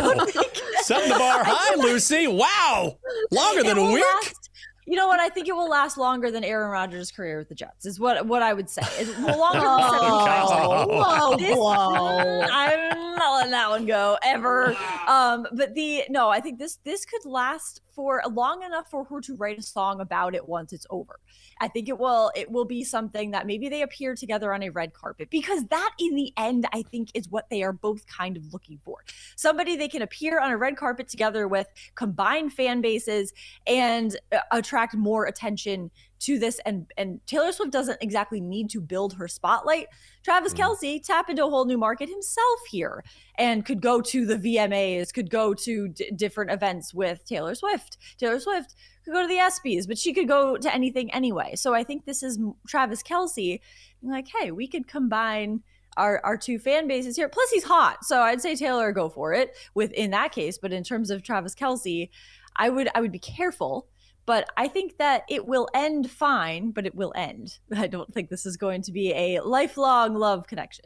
Setting 0.84 1.10
the 1.10 1.15
bar 1.17 1.43
high, 1.43 1.75
Lucy. 1.77 2.27
Wow. 2.27 2.98
Longer 3.31 3.63
than 3.63 3.77
a 3.77 3.91
week. 3.91 4.03
Last, 4.15 4.50
you 4.85 4.95
know 4.95 5.07
what? 5.07 5.19
I 5.19 5.29
think 5.29 5.47
it 5.47 5.55
will 5.55 5.69
last 5.69 5.97
longer 5.97 6.31
than 6.31 6.43
Aaron 6.43 6.71
Rodgers' 6.71 7.11
career 7.11 7.38
with 7.38 7.50
the 7.50 7.55
Jets. 7.55 7.85
Is 7.85 8.00
what 8.00 8.25
what 8.25 8.41
I 8.41 8.53
would 8.53 8.69
say. 8.69 8.81
It's 8.97 9.17
longer 9.19 9.59
than 9.59 9.67
oh, 9.69 10.88
whoa, 10.89 11.38
this, 11.38 11.55
whoa. 11.55 12.41
I'm 12.51 13.15
not 13.15 13.35
letting 13.35 13.51
that 13.51 13.69
one 13.69 13.85
go 13.85 14.17
ever. 14.23 14.75
Um, 15.07 15.47
but 15.53 15.75
the 15.75 16.03
no, 16.09 16.29
I 16.29 16.39
think 16.39 16.59
this 16.59 16.79
this 16.83 17.05
could 17.05 17.25
last 17.25 17.81
for 17.93 18.21
long 18.31 18.63
enough 18.63 18.89
for 18.89 19.03
her 19.05 19.21
to 19.21 19.35
write 19.35 19.59
a 19.59 19.61
song 19.61 20.01
about 20.01 20.33
it 20.33 20.47
once 20.47 20.73
it's 20.73 20.88
over. 20.89 21.19
I 21.59 21.67
think 21.67 21.89
it 21.89 21.97
will 21.97 22.31
it 22.35 22.50
will 22.50 22.65
be 22.65 22.83
something 22.83 23.31
that 23.31 23.45
maybe 23.45 23.69
they 23.69 23.83
appear 23.83 24.15
together 24.15 24.53
on 24.53 24.63
a 24.63 24.69
red 24.69 24.93
carpet 24.93 25.29
because 25.29 25.65
that 25.67 25.91
in 26.00 26.15
the 26.15 26.33
end 26.38 26.65
I 26.73 26.81
think 26.81 27.09
is 27.13 27.29
what 27.29 27.50
they 27.50 27.61
are 27.61 27.73
both 27.73 28.05
kind 28.07 28.35
of 28.35 28.51
looking 28.51 28.79
for. 28.83 28.97
Somebody 29.35 29.75
they 29.75 29.88
can 29.88 30.01
appear 30.01 30.39
on 30.39 30.51
a 30.51 30.57
red 30.57 30.75
carpet 30.75 31.07
together 31.07 31.47
with, 31.47 31.67
combine 31.95 32.50
fan 32.50 32.81
bases 32.81 33.33
and 33.67 34.17
uh, 34.31 34.61
attract 34.71 34.95
more 34.95 35.25
attention 35.25 35.91
to 36.19 36.39
this 36.39 36.59
and 36.65 36.85
and 36.97 37.19
Taylor 37.27 37.51
Swift 37.51 37.71
doesn't 37.71 37.97
exactly 38.01 38.39
need 38.39 38.69
to 38.69 38.79
build 38.79 39.13
her 39.13 39.27
spotlight. 39.27 39.87
Travis 40.23 40.53
mm. 40.53 40.59
Kelce 40.59 41.03
tap 41.03 41.29
into 41.29 41.45
a 41.45 41.49
whole 41.49 41.65
new 41.65 41.77
market 41.77 42.07
himself 42.07 42.59
here 42.69 43.03
and 43.37 43.65
could 43.65 43.81
go 43.81 43.99
to 44.01 44.25
the 44.25 44.37
VMAs, 44.37 45.13
could 45.13 45.29
go 45.29 45.53
to 45.53 45.89
d- 45.89 46.11
different 46.15 46.51
events 46.51 46.93
with 46.93 47.25
Taylor 47.25 47.53
Swift. 47.53 47.97
Taylor 48.17 48.39
Swift 48.39 48.75
could 49.03 49.13
go 49.13 49.21
to 49.21 49.27
the 49.27 49.35
ESPYS, 49.35 49.87
but 49.87 49.97
she 49.97 50.13
could 50.13 50.27
go 50.27 50.55
to 50.55 50.73
anything 50.73 51.11
anyway. 51.13 51.55
So 51.55 51.73
I 51.73 51.83
think 51.83 52.05
this 52.05 52.23
is 52.23 52.39
Travis 52.67 53.03
Kelce 53.03 53.59
like, 54.01 54.27
hey, 54.39 54.51
we 54.51 54.67
could 54.67 54.87
combine 54.87 55.61
our, 55.97 56.21
our 56.23 56.37
two 56.37 56.59
fan 56.59 56.87
bases 56.87 57.17
here. 57.17 57.27
Plus, 57.27 57.49
he's 57.49 57.65
hot, 57.65 58.05
so 58.05 58.21
I'd 58.21 58.41
say 58.41 58.55
Taylor 58.55 58.93
go 58.93 59.09
for 59.09 59.33
it 59.33 59.57
with 59.73 59.91
in 59.91 60.11
that 60.11 60.31
case. 60.31 60.57
But 60.57 60.71
in 60.71 60.83
terms 60.83 61.11
of 61.11 61.23
Travis 61.23 61.53
Kelce, 61.53 62.09
I 62.55 62.69
would 62.69 62.89
I 62.95 63.01
would 63.01 63.11
be 63.11 63.19
careful 63.19 63.87
but 64.25 64.49
I 64.57 64.67
think 64.67 64.97
that 64.97 65.23
it 65.29 65.45
will 65.45 65.67
end 65.73 66.09
fine, 66.09 66.71
but 66.71 66.85
it 66.85 66.95
will 66.95 67.13
end. 67.15 67.57
I 67.75 67.87
don't 67.87 68.13
think 68.13 68.29
this 68.29 68.45
is 68.45 68.57
going 68.57 68.81
to 68.83 68.91
be 68.91 69.13
a 69.13 69.41
lifelong 69.41 70.15
love 70.15 70.47
connection. 70.47 70.85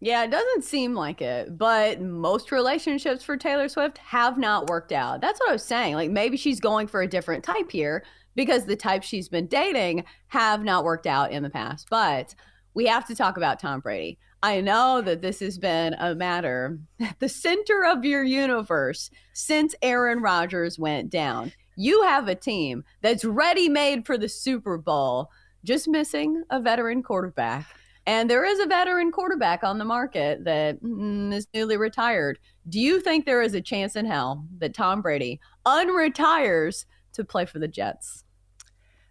Yeah, 0.00 0.22
it 0.22 0.30
doesn't 0.30 0.62
seem 0.62 0.94
like 0.94 1.20
it, 1.20 1.58
but 1.58 2.00
most 2.00 2.52
relationships 2.52 3.24
for 3.24 3.36
Taylor 3.36 3.68
Swift 3.68 3.98
have 3.98 4.38
not 4.38 4.68
worked 4.68 4.92
out. 4.92 5.20
That's 5.20 5.40
what 5.40 5.48
I 5.48 5.52
was 5.52 5.64
saying. 5.64 5.94
Like 5.94 6.10
maybe 6.10 6.36
she's 6.36 6.60
going 6.60 6.86
for 6.86 7.02
a 7.02 7.08
different 7.08 7.42
type 7.42 7.70
here 7.70 8.04
because 8.36 8.64
the 8.64 8.76
type 8.76 9.02
she's 9.02 9.28
been 9.28 9.48
dating 9.48 10.04
have 10.28 10.62
not 10.62 10.84
worked 10.84 11.08
out 11.08 11.32
in 11.32 11.42
the 11.42 11.50
past. 11.50 11.88
But 11.90 12.36
we 12.74 12.86
have 12.86 13.08
to 13.08 13.16
talk 13.16 13.36
about 13.36 13.58
Tom 13.58 13.80
Brady. 13.80 14.20
I 14.40 14.60
know 14.60 15.00
that 15.00 15.20
this 15.20 15.40
has 15.40 15.58
been 15.58 15.94
a 15.94 16.14
matter 16.14 16.78
at 17.00 17.16
the 17.18 17.28
center 17.28 17.84
of 17.84 18.04
your 18.04 18.22
universe 18.22 19.10
since 19.32 19.74
Aaron 19.82 20.20
Rodgers 20.20 20.78
went 20.78 21.10
down. 21.10 21.52
You 21.80 22.02
have 22.02 22.26
a 22.26 22.34
team 22.34 22.82
that's 23.02 23.24
ready 23.24 23.68
made 23.68 24.04
for 24.04 24.18
the 24.18 24.28
Super 24.28 24.78
Bowl, 24.78 25.30
just 25.62 25.86
missing 25.86 26.42
a 26.50 26.60
veteran 26.60 27.04
quarterback. 27.04 27.66
And 28.04 28.28
there 28.28 28.44
is 28.44 28.58
a 28.58 28.66
veteran 28.66 29.12
quarterback 29.12 29.62
on 29.62 29.78
the 29.78 29.84
market 29.84 30.42
that 30.42 30.82
mm, 30.82 31.32
is 31.32 31.46
newly 31.54 31.76
retired. 31.76 32.40
Do 32.68 32.80
you 32.80 33.00
think 33.00 33.26
there 33.26 33.42
is 33.42 33.54
a 33.54 33.60
chance 33.60 33.94
in 33.94 34.06
hell 34.06 34.44
that 34.58 34.74
Tom 34.74 35.02
Brady 35.02 35.38
unretires 35.64 36.84
to 37.12 37.24
play 37.24 37.46
for 37.46 37.60
the 37.60 37.68
Jets? 37.68 38.24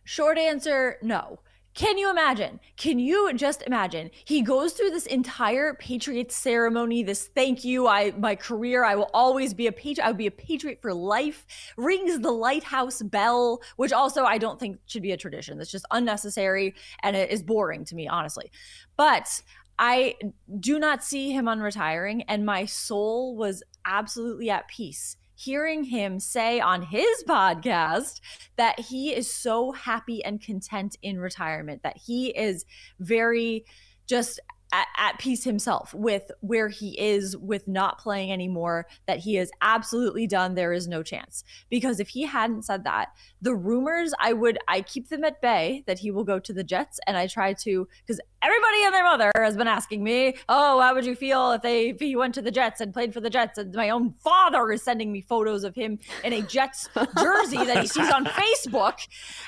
Short 0.03 0.37
answer 0.37 0.97
no. 1.01 1.39
Can 1.77 1.99
you 1.99 2.09
imagine? 2.09 2.59
Can 2.75 2.97
you 2.97 3.31
just 3.35 3.61
imagine? 3.67 4.09
He 4.25 4.41
goes 4.41 4.73
through 4.73 4.89
this 4.89 5.05
entire 5.05 5.75
Patriot 5.75 6.31
ceremony, 6.31 7.03
this 7.03 7.29
thank 7.35 7.63
you, 7.63 7.87
I 7.87 8.13
my 8.17 8.35
career, 8.35 8.83
I 8.83 8.95
will 8.95 9.11
always 9.13 9.53
be 9.53 9.67
a 9.67 9.71
patriot, 9.71 10.03
I 10.03 10.09
will 10.09 10.17
be 10.17 10.25
a 10.25 10.31
patriot 10.31 10.79
for 10.81 10.91
life, 10.91 11.45
rings 11.77 12.19
the 12.19 12.31
lighthouse 12.31 13.03
bell, 13.03 13.61
which 13.75 13.93
also 13.93 14.23
I 14.23 14.39
don't 14.39 14.59
think 14.59 14.79
should 14.87 15.03
be 15.03 15.11
a 15.11 15.17
tradition. 15.17 15.59
That's 15.59 15.69
just 15.69 15.85
unnecessary 15.91 16.73
and 17.03 17.15
it 17.15 17.29
is 17.29 17.43
boring 17.43 17.85
to 17.85 17.95
me, 17.95 18.07
honestly. 18.07 18.49
But 18.95 19.43
I 19.77 20.15
do 20.59 20.79
not 20.79 21.03
see 21.03 21.31
him 21.31 21.47
on 21.47 21.59
retiring, 21.59 22.23
and 22.23 22.43
my 22.43 22.65
soul 22.65 23.35
was 23.35 23.61
absolutely 23.85 24.49
at 24.49 24.67
peace 24.67 25.15
hearing 25.37 25.83
him 25.83 26.19
say 26.19 26.59
on 26.59 26.81
his 26.81 27.23
podcast 27.27 28.21
that 28.55 28.79
he 28.79 29.13
is 29.13 29.31
so 29.31 29.71
happy 29.71 30.25
and 30.25 30.41
content 30.41 30.97
in 31.03 31.19
retirement, 31.19 31.83
that 31.83 31.95
he 31.95 32.29
is 32.29 32.65
very 32.99 33.63
just 34.07 34.39
at, 34.71 34.87
at, 34.97 35.19
peace 35.19 35.43
himself 35.43 35.93
with 35.93 36.29
where 36.41 36.67
he 36.67 36.99
is 36.99 37.35
with 37.37 37.67
not 37.67 37.99
playing 37.99 38.31
anymore 38.31 38.85
that 39.07 39.19
he 39.19 39.37
is 39.37 39.51
absolutely 39.61 40.27
done. 40.27 40.55
There 40.55 40.73
is 40.73 40.87
no 40.87 41.01
chance. 41.03 41.43
Because 41.69 41.99
if 41.99 42.09
he 42.09 42.23
hadn't 42.23 42.63
said 42.63 42.83
that 42.83 43.09
the 43.41 43.55
rumors 43.55 44.13
i 44.19 44.33
would 44.33 44.57
i 44.67 44.81
keep 44.81 45.09
them 45.09 45.23
at 45.23 45.41
bay 45.41 45.83
that 45.85 45.99
he 45.99 46.11
will 46.11 46.23
go 46.23 46.39
to 46.39 46.53
the 46.53 46.63
jets. 46.63 46.99
And 47.07 47.17
i 47.17 47.27
try 47.27 47.53
to 47.53 47.87
because 48.05 48.19
everybody 48.41 48.83
and 48.83 48.93
their 48.93 49.03
mother 49.03 49.31
has 49.35 49.57
been 49.57 49.67
asking 49.67 50.03
me 50.03 50.35
oh 50.49 50.79
how 50.79 50.93
would 50.93 51.05
you 51.05 51.15
feel 51.15 51.51
if 51.51 51.61
they 51.61 51.89
if 51.89 51.99
he 51.99 52.15
went 52.15 52.35
to 52.35 52.41
the 52.41 52.51
jets 52.51 52.81
and 52.81 52.93
played 52.93 53.13
for 53.13 53.21
the 53.21 53.29
jets? 53.29 53.57
And 53.57 53.73
my 53.73 53.89
own 53.89 54.13
father 54.19 54.71
is 54.71 54.83
sending 54.83 55.11
me 55.11 55.21
photos 55.21 55.63
of 55.63 55.75
him 55.75 55.99
in 56.23 56.33
a 56.33 56.41
jets 56.41 56.89
jersey 57.19 57.63
that 57.63 57.79
he 57.81 57.87
sees 57.87 58.09
on 58.11 58.25
facebook. 58.25 58.99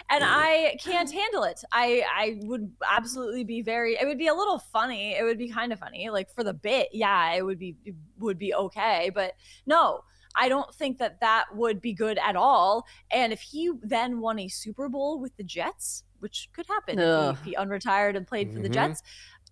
And 0.10 0.24
i 0.24 0.78
can't 0.82 1.12
handle 1.12 1.44
it. 1.44 1.64
I 1.72 2.04
i 2.14 2.40
would 2.44 2.72
absolutely 2.90 3.44
be 3.44 3.62
very 3.62 3.98
it 4.00 4.06
would 4.06 4.18
be 4.18 4.28
a 4.28 4.34
little 4.34 4.60
funny 4.60 5.09
it 5.12 5.24
would 5.24 5.38
be 5.38 5.50
kind 5.50 5.74
of 5.74 5.80
funny 5.80 6.10
like 6.10 6.30
for 6.34 6.44
the 6.44 6.54
bit 6.54 6.90
yeah 6.92 7.34
it 7.34 7.46
would 7.46 7.60
be 7.60 7.76
it 7.86 7.96
would 8.18 8.38
be 8.38 8.54
okay 8.54 9.12
but 9.14 9.34
no 9.66 10.02
I 10.36 10.48
don't 10.48 10.74
think 10.76 11.00
that 11.00 11.20
that 11.22 11.46
would 11.56 11.82
be 11.82 11.94
good 11.94 12.20
at 12.24 12.36
all. 12.36 12.86
And 13.12 13.34
if 13.34 13.42
he 13.42 13.72
then 13.82 14.22
won 14.22 14.40
a 14.40 14.48
Super 14.48 14.88
Bowl 14.88 15.20
with 15.20 15.36
the 15.38 15.44
Jets, 15.44 16.04
which 16.20 16.50
could 16.54 16.68
happen 16.68 17.00
if 17.00 17.06
he, 17.06 17.30
if 17.30 17.44
he, 17.44 17.56
unretired 17.56 18.16
and 18.16 18.28
played 18.28 18.50
for 18.50 18.56
mm-hmm. 18.56 18.64
the 18.64 18.70
Jets, 18.70 19.02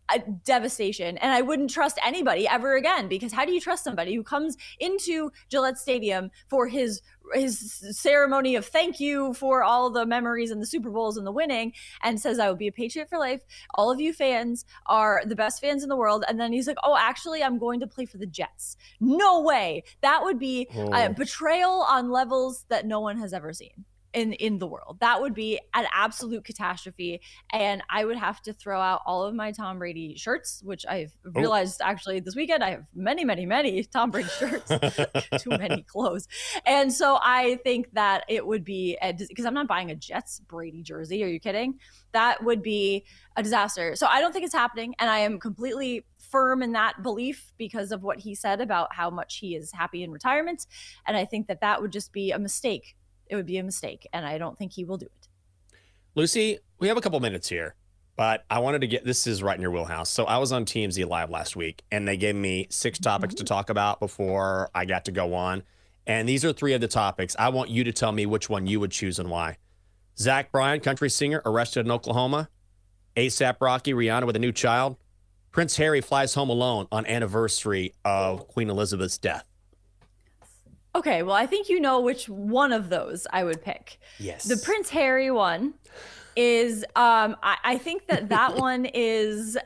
a 0.09 0.19
devastation. 0.45 1.17
And 1.17 1.31
I 1.31 1.41
wouldn't 1.41 1.69
trust 1.69 1.99
anybody 2.05 2.47
ever 2.47 2.75
again 2.75 3.07
because 3.07 3.33
how 3.33 3.45
do 3.45 3.51
you 3.51 3.59
trust 3.59 3.83
somebody 3.83 4.15
who 4.15 4.23
comes 4.23 4.55
into 4.79 5.31
Gillette 5.49 5.77
Stadium 5.77 6.31
for 6.47 6.67
his 6.67 7.01
his 7.33 7.83
ceremony 7.91 8.55
of 8.55 8.65
thank 8.65 8.99
you 8.99 9.33
for 9.33 9.63
all 9.63 9.89
the 9.89 10.05
memories 10.05 10.51
and 10.51 10.61
the 10.61 10.65
Super 10.65 10.89
Bowls 10.89 11.17
and 11.17 11.25
the 11.25 11.31
winning 11.31 11.73
and 12.03 12.19
says 12.19 12.39
I 12.39 12.47
will 12.47 12.55
be 12.55 12.67
a 12.67 12.71
patriot 12.71 13.09
for 13.09 13.19
life. 13.19 13.41
All 13.75 13.91
of 13.91 13.99
you 13.99 14.13
fans 14.13 14.65
are 14.85 15.21
the 15.25 15.35
best 15.35 15.61
fans 15.61 15.83
in 15.83 15.89
the 15.89 15.95
world 15.95 16.23
and 16.27 16.39
then 16.39 16.53
he's 16.53 16.67
like, 16.67 16.77
"Oh, 16.83 16.97
actually 16.97 17.43
I'm 17.43 17.57
going 17.57 17.79
to 17.79 17.87
play 17.87 18.05
for 18.05 18.17
the 18.17 18.25
Jets." 18.25 18.77
No 18.99 19.41
way. 19.41 19.83
That 20.01 20.23
would 20.23 20.39
be 20.39 20.67
oh. 20.75 20.91
a 20.93 21.09
betrayal 21.09 21.85
on 21.89 22.11
levels 22.11 22.65
that 22.69 22.85
no 22.85 22.99
one 22.99 23.17
has 23.17 23.33
ever 23.33 23.53
seen 23.53 23.85
in 24.13 24.33
in 24.33 24.57
the 24.59 24.67
world. 24.67 24.97
That 24.99 25.21
would 25.21 25.33
be 25.33 25.59
an 25.73 25.85
absolute 25.93 26.43
catastrophe, 26.43 27.21
and 27.51 27.81
I 27.89 28.05
would 28.05 28.17
have 28.17 28.41
to 28.43 28.53
throw 28.53 28.79
out 28.79 29.01
all 29.05 29.23
of 29.23 29.35
my 29.35 29.51
Tom 29.51 29.79
Brady 29.79 30.15
shirts, 30.17 30.61
which 30.63 30.85
I've 30.87 31.15
oh. 31.25 31.31
realized 31.35 31.81
oh. 31.83 31.87
actually 31.87 32.19
this 32.19 32.35
weekend 32.35 32.63
I 32.63 32.71
have 32.71 32.83
many, 32.93 33.25
many, 33.25 33.45
many 33.45 33.83
Tom 33.93 34.11
Brady 34.11 34.29
shirts, 34.29 34.69
too 35.39 35.51
many 35.51 35.83
clothes, 35.83 36.27
and 36.65 36.91
so 36.91 37.19
I 37.21 37.59
think 37.63 37.93
that 37.93 38.23
it 38.27 38.45
would 38.45 38.63
be 38.63 38.97
because 39.29 39.45
I'm 39.45 39.53
not 39.53 39.67
buying 39.67 39.91
a 39.91 39.95
Jets 39.95 40.39
Brady 40.39 40.83
jersey. 40.83 41.23
Are 41.23 41.27
you 41.27 41.39
kidding? 41.39 41.79
That 42.13 42.43
would 42.43 42.61
be 42.61 43.05
a 43.35 43.43
disaster. 43.43 43.95
So 43.95 44.07
I 44.07 44.21
don't 44.21 44.31
think 44.31 44.45
it's 44.45 44.53
happening, 44.53 44.95
and 44.99 45.09
I 45.09 45.19
am 45.19 45.39
completely 45.39 46.05
firm 46.17 46.61
in 46.61 46.73
that 46.73 47.01
belief 47.03 47.53
because 47.57 47.91
of 47.91 48.03
what 48.03 48.19
he 48.19 48.35
said 48.35 48.59
about 48.59 48.93
how 48.93 49.09
much 49.09 49.37
he 49.37 49.55
is 49.55 49.71
happy 49.71 50.03
in 50.03 50.11
retirement, 50.11 50.65
and 51.05 51.15
I 51.15 51.25
think 51.25 51.47
that 51.47 51.61
that 51.61 51.81
would 51.81 51.91
just 51.91 52.11
be 52.11 52.31
a 52.31 52.39
mistake 52.39 52.96
it 53.29 53.35
would 53.35 53.45
be 53.45 53.57
a 53.57 53.63
mistake, 53.63 54.07
and 54.13 54.25
I 54.25 54.37
don't 54.37 54.57
think 54.57 54.73
he 54.73 54.83
will 54.83 54.97
do 54.97 55.05
it. 55.05 55.27
Lucy, 56.15 56.59
we 56.79 56.87
have 56.87 56.97
a 56.97 57.01
couple 57.01 57.19
minutes 57.19 57.47
here, 57.47 57.75
but 58.15 58.43
I 58.49 58.59
wanted 58.59 58.81
to 58.81 58.87
get 58.87 59.05
this 59.05 59.27
is 59.27 59.43
right 59.43 59.55
in 59.55 59.61
your 59.61 59.71
wheelhouse. 59.71 60.09
So 60.09 60.25
I 60.25 60.37
was 60.37 60.51
on 60.51 60.65
TMZ 60.65 61.07
Live 61.07 61.29
last 61.29 61.55
week, 61.55 61.83
and 61.91 62.07
they 62.07 62.17
gave 62.17 62.35
me 62.35 62.67
six 62.69 62.97
topics 62.99 63.35
mm-hmm. 63.35 63.43
to 63.43 63.45
talk 63.45 63.69
about 63.69 63.99
before 63.99 64.69
I 64.73 64.85
got 64.85 65.05
to 65.05 65.11
go 65.11 65.33
on. 65.33 65.63
And 66.07 66.27
these 66.27 66.45
are 66.45 66.53
three 66.53 66.73
of 66.73 66.81
the 66.81 66.87
topics. 66.87 67.35
I 67.37 67.49
want 67.49 67.69
you 67.69 67.83
to 67.83 67.91
tell 67.91 68.11
me 68.11 68.25
which 68.25 68.49
one 68.49 68.65
you 68.65 68.79
would 68.79 68.91
choose 68.91 69.19
and 69.19 69.29
why. 69.29 69.57
Zach 70.17 70.51
Bryan, 70.51 70.79
country 70.79 71.09
singer, 71.09 71.41
arrested 71.45 71.85
in 71.85 71.91
Oklahoma. 71.91 72.49
ASAP 73.15 73.57
Rocky, 73.59 73.93
Rihanna 73.93 74.25
with 74.25 74.35
a 74.35 74.39
new 74.39 74.51
child. 74.51 74.95
Prince 75.51 75.77
Harry 75.77 76.01
flies 76.01 76.33
home 76.33 76.49
alone 76.49 76.87
on 76.91 77.05
anniversary 77.05 77.93
of 78.05 78.47
Queen 78.47 78.69
Elizabeth's 78.69 79.17
death. 79.17 79.45
Okay, 80.95 81.23
well, 81.23 81.35
I 81.35 81.45
think 81.45 81.69
you 81.69 81.79
know 81.79 82.01
which 82.01 82.27
one 82.27 82.71
of 82.73 82.89
those 82.89 83.27
I 83.31 83.43
would 83.43 83.61
pick. 83.61 83.99
Yes. 84.19 84.45
The 84.45 84.57
Prince 84.57 84.89
Harry 84.89 85.29
one 85.29 85.75
is, 86.35 86.83
um, 86.95 87.35
I, 87.43 87.57
I 87.63 87.77
think 87.77 88.07
that 88.07 88.29
that 88.29 88.55
one 88.57 88.85
is 88.85 89.57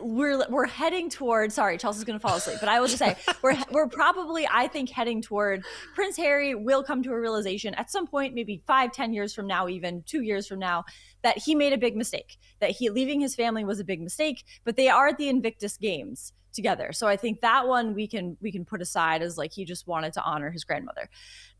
we're 0.00 0.44
we're 0.48 0.66
heading 0.66 1.08
toward. 1.08 1.52
Sorry, 1.52 1.78
Chelsea's 1.78 2.04
going 2.04 2.18
to 2.18 2.20
fall 2.20 2.36
asleep, 2.36 2.58
but 2.60 2.68
I 2.68 2.80
will 2.80 2.88
just 2.88 2.98
say 2.98 3.16
we're 3.42 3.56
we're 3.70 3.88
probably 3.88 4.46
I 4.50 4.66
think 4.68 4.90
heading 4.90 5.22
toward 5.22 5.64
Prince 5.94 6.16
Harry 6.16 6.54
will 6.54 6.82
come 6.82 7.02
to 7.04 7.12
a 7.12 7.20
realization 7.20 7.74
at 7.74 7.90
some 7.90 8.06
point, 8.06 8.34
maybe 8.34 8.62
five, 8.66 8.92
ten 8.92 9.12
years 9.12 9.34
from 9.34 9.46
now, 9.46 9.68
even 9.68 10.02
two 10.06 10.22
years 10.22 10.46
from 10.46 10.58
now, 10.58 10.84
that 11.22 11.38
he 11.38 11.54
made 11.54 11.72
a 11.72 11.78
big 11.78 11.96
mistake. 11.96 12.36
That 12.60 12.70
he 12.70 12.90
leaving 12.90 13.20
his 13.20 13.34
family 13.34 13.64
was 13.64 13.80
a 13.80 13.84
big 13.84 14.00
mistake. 14.00 14.44
But 14.64 14.76
they 14.76 14.88
are 14.88 15.08
at 15.08 15.18
the 15.18 15.28
Invictus 15.28 15.76
Games 15.76 16.32
together, 16.56 16.92
so 16.92 17.06
I 17.06 17.16
think 17.16 17.40
that 17.42 17.68
one 17.68 17.94
we 17.94 18.08
can 18.08 18.36
we 18.40 18.50
can 18.50 18.64
put 18.64 18.82
aside 18.82 19.22
as 19.22 19.38
like 19.38 19.52
he 19.52 19.64
just 19.64 19.86
wanted 19.86 20.12
to 20.14 20.22
honor 20.22 20.50
his 20.50 20.64
grandmother. 20.64 21.08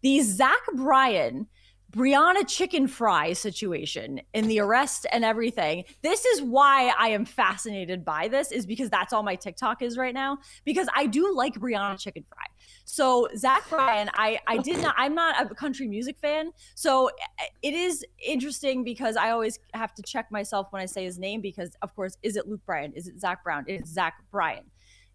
The 0.02 0.20
Zach 0.22 0.64
Bryan 0.74 1.46
Brianna 1.92 2.40
Chickenfry 2.42 3.36
situation 3.36 4.20
in 4.34 4.48
the 4.48 4.58
arrest 4.58 5.06
and 5.12 5.24
everything. 5.24 5.84
This 6.02 6.24
is 6.24 6.42
why 6.42 6.92
I 6.98 7.08
am 7.08 7.24
fascinated 7.24 8.04
by 8.04 8.28
this, 8.28 8.50
is 8.50 8.66
because 8.66 8.90
that's 8.90 9.12
all 9.12 9.22
my 9.22 9.36
TikTok 9.36 9.82
is 9.82 9.96
right 9.96 10.12
now. 10.12 10.38
Because 10.64 10.88
I 10.94 11.06
do 11.06 11.34
like 11.34 11.54
Brianna 11.54 11.94
Chickenfry. 11.94 12.48
So 12.84 13.28
Zach 13.36 13.68
Bryan, 13.70 14.10
I 14.14 14.38
I 14.46 14.58
did 14.58 14.82
not. 14.82 14.94
I'm 14.98 15.14
not 15.14 15.50
a 15.50 15.54
country 15.54 15.86
music 15.86 16.18
fan, 16.18 16.50
so 16.74 17.08
eh, 17.08 17.46
it 17.62 17.74
is 17.74 18.04
interesting 18.24 18.82
because 18.82 19.16
I 19.16 19.30
always 19.30 19.58
have 19.72 19.94
to 19.94 20.02
check 20.02 20.30
myself 20.30 20.66
when 20.70 20.82
I 20.82 20.86
say 20.86 21.04
his 21.04 21.18
name 21.18 21.40
because, 21.40 21.76
of 21.82 21.94
course, 21.94 22.18
is 22.22 22.36
it 22.36 22.48
Luke 22.48 22.62
Bryan? 22.66 22.92
Is 22.94 23.06
it 23.06 23.20
Zach 23.20 23.44
Brown? 23.44 23.64
It's 23.68 23.90
Zach 23.90 24.14
Bryan 24.30 24.64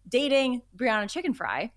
dating 0.08 0.62
Brianna 0.76 1.04
Chickenfry, 1.04 1.70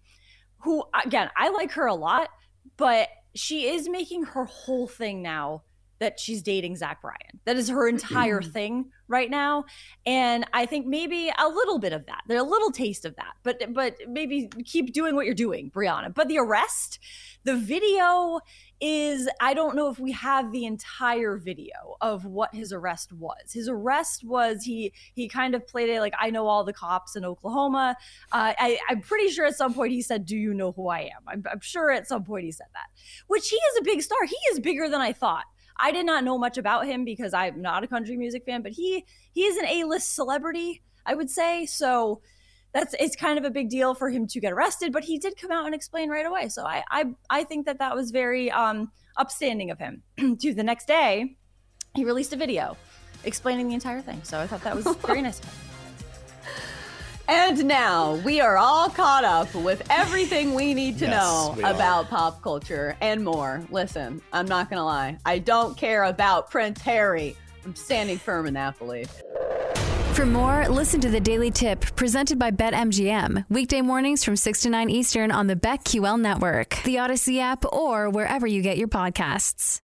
who 0.59 0.83
again 1.05 1.29
I 1.37 1.49
like 1.49 1.71
her 1.73 1.85
a 1.85 1.95
lot, 1.95 2.29
but 2.77 3.09
she 3.35 3.67
is 3.67 3.89
making 3.89 4.23
her 4.23 4.45
whole 4.45 4.87
thing 4.87 5.21
now 5.21 5.63
that 5.99 6.19
she's 6.19 6.41
dating 6.41 6.75
Zach 6.75 7.01
Bryan. 7.01 7.39
That 7.45 7.55
is 7.55 7.69
her 7.69 7.87
entire 7.87 8.41
thing 8.41 8.91
right 9.07 9.29
now. 9.29 9.65
And 10.05 10.45
I 10.53 10.65
think 10.65 10.85
maybe 10.85 11.31
a 11.37 11.47
little 11.47 11.79
bit 11.79 11.93
of 11.93 12.05
that. 12.07 12.23
There's 12.27 12.41
a 12.41 12.45
little 12.45 12.71
taste 12.71 13.05
of 13.05 13.15
that. 13.15 13.35
But 13.43 13.73
but 13.73 13.95
maybe 14.07 14.49
keep 14.65 14.93
doing 14.93 15.15
what 15.15 15.25
you're 15.25 15.35
doing, 15.35 15.71
Brianna. 15.71 16.13
But 16.13 16.27
the 16.27 16.37
arrest, 16.37 16.99
the 17.43 17.55
video 17.55 18.39
is 18.81 19.29
I 19.39 19.53
don't 19.53 19.75
know 19.75 19.89
if 19.89 19.99
we 19.99 20.11
have 20.11 20.51
the 20.51 20.65
entire 20.65 21.37
video 21.37 21.95
of 22.01 22.25
what 22.25 22.53
his 22.53 22.73
arrest 22.73 23.13
was. 23.13 23.53
His 23.53 23.69
arrest 23.69 24.23
was 24.25 24.63
he 24.63 24.91
he 25.13 25.29
kind 25.29 25.55
of 25.55 25.65
played 25.65 25.89
it 25.89 26.01
like 26.01 26.13
I 26.19 26.29
know 26.29 26.47
all 26.47 26.63
the 26.63 26.73
cops 26.73 27.15
in 27.15 27.23
Oklahoma. 27.23 27.95
Uh, 28.31 28.53
I, 28.57 28.77
I'm 28.89 29.01
pretty 29.01 29.29
sure 29.29 29.45
at 29.45 29.55
some 29.55 29.73
point 29.73 29.93
he 29.93 30.01
said, 30.01 30.25
"Do 30.25 30.35
you 30.35 30.53
know 30.53 30.73
who 30.73 30.89
I 30.89 31.01
am?" 31.01 31.23
I'm, 31.27 31.43
I'm 31.49 31.61
sure 31.61 31.91
at 31.91 32.07
some 32.07 32.23
point 32.23 32.45
he 32.45 32.51
said 32.51 32.67
that. 32.73 32.87
Which 33.27 33.49
he 33.49 33.55
is 33.55 33.77
a 33.79 33.83
big 33.83 34.01
star. 34.01 34.23
He 34.25 34.37
is 34.51 34.59
bigger 34.59 34.89
than 34.89 35.01
I 35.01 35.13
thought. 35.13 35.45
I 35.77 35.91
did 35.91 36.05
not 36.05 36.23
know 36.23 36.37
much 36.37 36.57
about 36.57 36.85
him 36.85 37.05
because 37.05 37.33
I'm 37.33 37.61
not 37.61 37.83
a 37.83 37.87
country 37.87 38.17
music 38.17 38.45
fan, 38.45 38.61
but 38.61 38.71
he 38.71 39.05
he 39.33 39.41
is 39.41 39.57
an 39.57 39.65
A-list 39.65 40.15
celebrity, 40.15 40.81
I 41.05 41.15
would 41.15 41.29
say. 41.29 41.65
So 41.65 42.21
that's 42.73 42.95
it's 42.99 43.15
kind 43.15 43.37
of 43.37 43.45
a 43.45 43.49
big 43.49 43.69
deal 43.69 43.93
for 43.93 44.09
him 44.09 44.27
to 44.27 44.39
get 44.39 44.51
arrested, 44.51 44.91
but 44.91 45.03
he 45.03 45.17
did 45.17 45.37
come 45.37 45.51
out 45.51 45.65
and 45.65 45.73
explain 45.73 46.09
right 46.09 46.25
away. 46.25 46.49
So 46.49 46.65
I 46.65 46.83
I, 46.91 47.05
I 47.29 47.43
think 47.43 47.65
that 47.65 47.79
that 47.79 47.95
was 47.95 48.11
very 48.11 48.51
um, 48.51 48.91
upstanding 49.17 49.71
of 49.71 49.79
him. 49.79 50.03
to 50.39 50.53
the 50.53 50.63
next 50.63 50.87
day, 50.87 51.37
he 51.95 52.03
released 52.03 52.33
a 52.33 52.37
video 52.37 52.77
explaining 53.23 53.67
the 53.67 53.73
entire 53.73 54.01
thing. 54.01 54.21
So 54.23 54.39
I 54.39 54.47
thought 54.47 54.61
that 54.63 54.75
was 54.75 54.95
very 55.05 55.21
nice. 55.21 55.41
And 57.27 57.65
now 57.65 58.15
we 58.23 58.39
are 58.41 58.57
all 58.57 58.87
caught 58.89 59.23
up 59.23 59.53
with 59.55 59.81
everything 59.89 60.53
we 60.53 60.73
need 60.73 60.99
to 60.99 61.05
Yes, 61.05 61.11
know 61.23 61.53
we 61.57 61.63
are. 61.63 61.73
about 61.73 62.09
pop 62.09 62.41
culture 62.43 62.95
and 63.01 63.23
more. 63.23 63.63
Listen, 63.71 64.21
I'm 64.31 64.45
not 64.47 64.69
going 64.69 64.77
to 64.79 64.83
lie. 64.83 65.17
I 65.25 65.39
don't 65.39 65.75
care 65.75 66.03
about 66.03 66.51
Prince 66.51 66.81
Harry. 66.81 67.35
I'm 67.65 67.75
standing 67.75 68.17
firm 68.19 68.45
in 68.45 68.53
that 68.53 68.77
belief. 68.77 69.11
For 70.13 70.25
more, 70.25 70.67
listen 70.69 71.01
to 71.01 71.09
the 71.09 71.19
Daily 71.19 71.51
Tip 71.51 71.81
presented 71.95 72.37
by 72.39 72.51
BetMGM. 72.51 73.45
Weekday 73.49 73.81
mornings 73.81 74.23
from 74.23 74.35
6 74.35 74.61
to 74.61 74.69
9 74.69 74.89
Eastern 74.89 75.31
on 75.31 75.47
the 75.47 75.55
BetQL 75.55 76.19
network, 76.21 76.77
the 76.83 76.99
Odyssey 76.99 77.39
app, 77.41 77.65
or 77.73 78.09
wherever 78.09 78.45
you 78.47 78.61
get 78.61 78.77
your 78.77 78.87
podcasts. 78.87 79.81